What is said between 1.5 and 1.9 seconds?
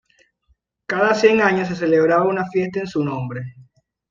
se